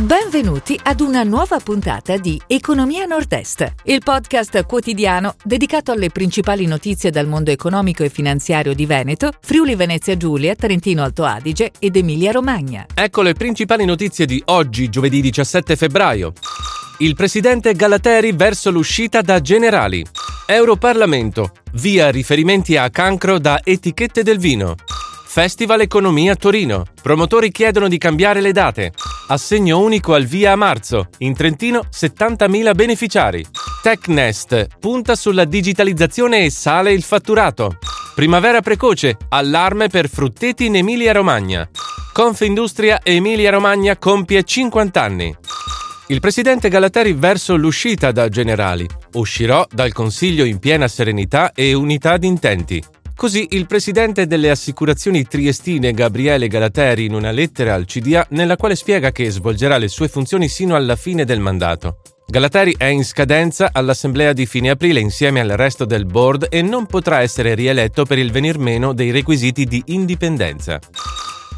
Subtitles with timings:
[0.00, 7.10] Benvenuti ad una nuova puntata di Economia Nord-Est, il podcast quotidiano dedicato alle principali notizie
[7.10, 12.32] dal mondo economico e finanziario di Veneto, Friuli Venezia Giulia, Trentino Alto Adige ed Emilia
[12.32, 12.86] Romagna.
[12.94, 16.32] Ecco le principali notizie di oggi, giovedì 17 febbraio.
[17.00, 20.02] Il presidente Galateri verso l'uscita da Generali.
[20.46, 21.52] Europarlamento.
[21.72, 24.76] Via riferimenti a cancro da etichette del vino.
[25.32, 26.86] Festival Economia Torino.
[27.00, 28.92] Promotori chiedono di cambiare le date.
[29.28, 31.06] Assegno unico al via a marzo.
[31.18, 33.46] In Trentino 70.000 beneficiari.
[33.80, 37.78] TechNest punta sulla digitalizzazione e sale il fatturato.
[38.16, 39.18] Primavera precoce.
[39.28, 41.70] Allarme per frutteti in Emilia-Romagna.
[42.12, 45.36] Confindustria Emilia-Romagna compie 50 anni.
[46.08, 48.84] Il presidente Galateri verso l'uscita da Generali.
[49.12, 52.82] Uscirò dal Consiglio in piena serenità e unità di intenti.
[53.20, 58.74] Così il presidente delle assicurazioni triestine Gabriele Galateri in una lettera al CDA nella quale
[58.74, 61.98] spiega che svolgerà le sue funzioni sino alla fine del mandato.
[62.26, 66.86] Galateri è in scadenza all'assemblea di fine aprile insieme al resto del board e non
[66.86, 70.78] potrà essere rieletto per il venir meno dei requisiti di indipendenza.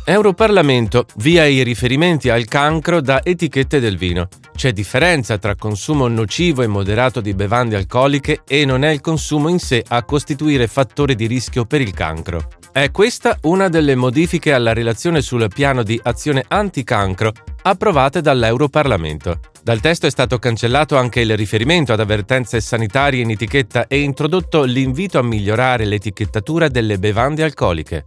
[0.04, 4.26] Europarlamento via i riferimenti al cancro da etichette del vino.
[4.52, 9.48] C'è differenza tra consumo nocivo e moderato di bevande alcoliche e non è il consumo
[9.48, 12.48] in sé a costituire fattore di rischio per il cancro.
[12.72, 17.30] È questa una delle modifiche alla relazione sul piano di azione anticancro
[17.62, 19.38] approvate dall'Europarlamento.
[19.62, 24.64] Dal testo è stato cancellato anche il riferimento ad avvertenze sanitarie in etichetta e introdotto
[24.64, 28.04] l'invito a migliorare l'etichettatura delle bevande alcoliche.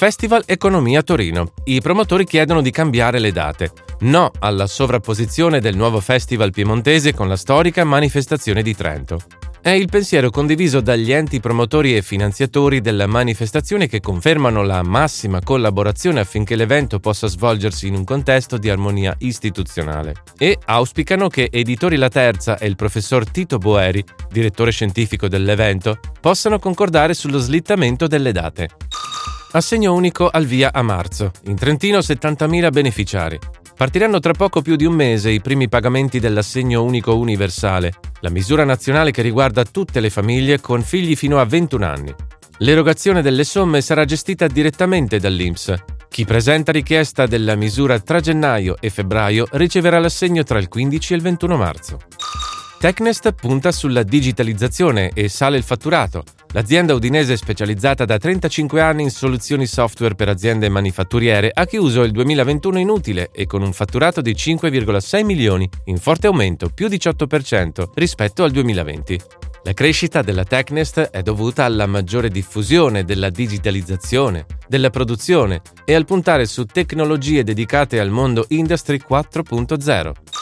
[0.00, 1.52] Festival Economia Torino.
[1.64, 3.70] I promotori chiedono di cambiare le date.
[4.00, 9.20] No alla sovrapposizione del nuovo festival piemontese con la storica manifestazione di Trento.
[9.60, 15.40] È il pensiero condiviso dagli enti promotori e finanziatori della manifestazione che confermano la massima
[15.42, 21.96] collaborazione affinché l'evento possa svolgersi in un contesto di armonia istituzionale e auspicano che Editori
[21.96, 28.32] La Terza e il professor Tito Boeri, direttore scientifico dell'evento, possano concordare sullo slittamento delle
[28.32, 28.68] date.
[29.52, 31.32] Assegno unico al via a marzo.
[31.46, 33.36] In Trentino 70.000 beneficiari.
[33.76, 38.62] Partiranno tra poco più di un mese i primi pagamenti dell'assegno unico universale, la misura
[38.62, 42.14] nazionale che riguarda tutte le famiglie con figli fino a 21 anni.
[42.58, 45.74] L'erogazione delle somme sarà gestita direttamente dall'INPS.
[46.08, 51.16] Chi presenta richiesta della misura tra gennaio e febbraio riceverà l'assegno tra il 15 e
[51.16, 51.98] il 21 marzo.
[52.80, 56.24] Tecnest punta sulla digitalizzazione e sale il fatturato.
[56.52, 62.10] L'azienda udinese specializzata da 35 anni in soluzioni software per aziende manifatturiere ha chiuso il
[62.10, 68.44] 2021 inutile e con un fatturato di 5,6 milioni, in forte aumento, più 18% rispetto
[68.44, 69.20] al 2020.
[69.64, 76.06] La crescita della Tecnest è dovuta alla maggiore diffusione della digitalizzazione, della produzione e al
[76.06, 80.39] puntare su tecnologie dedicate al mondo Industry 4.0.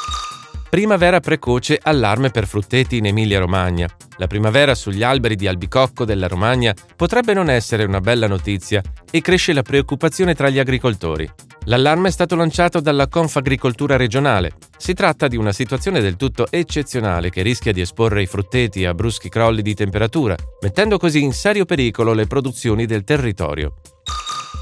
[0.71, 3.89] Primavera precoce, allarme per frutteti in Emilia-Romagna.
[4.19, 9.23] La primavera sugli alberi di albicocco della Romagna potrebbe non essere una bella notizia e
[9.23, 11.27] cresce la preoccupazione tra gli agricoltori.
[11.65, 14.53] L'allarme è stato lanciato dalla Confagricoltura regionale.
[14.77, 18.93] Si tratta di una situazione del tutto eccezionale che rischia di esporre i frutteti a
[18.93, 23.77] bruschi crolli di temperatura, mettendo così in serio pericolo le produzioni del territorio.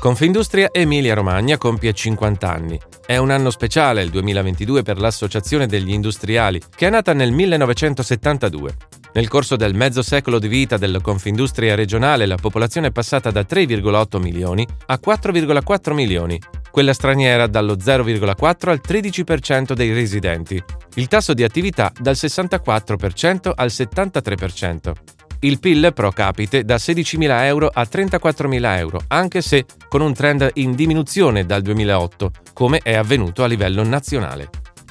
[0.06, 2.78] Confindustria Emilia-Romagna compie 50 anni.
[3.04, 8.76] È un anno speciale, il 2022, per l'Associazione degli Industriali, che è nata nel 1972.
[9.14, 13.40] Nel corso del mezzo secolo di vita della Confindustria regionale la popolazione è passata da
[13.40, 16.40] 3,8 milioni a 4,4 milioni,
[16.70, 20.62] quella straniera dallo 0,4 al 13% dei residenti,
[20.94, 25.15] il tasso di attività dal 64% al 73%.
[25.40, 30.50] Il PIL pro capite da 16.000 euro a 34.000 euro, anche se con un trend
[30.54, 34.48] in diminuzione dal 2008, come è avvenuto a livello nazionale.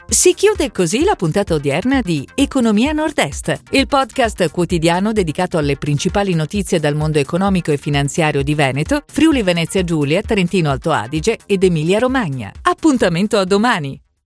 [0.07, 6.35] Si chiude così la puntata odierna di Economia Nord-Est, il podcast quotidiano dedicato alle principali
[6.35, 11.63] notizie dal mondo economico e finanziario di Veneto, Friuli Venezia Giulia, Trentino Alto Adige ed
[11.63, 12.51] Emilia Romagna.
[12.61, 14.04] Appuntamento a domani!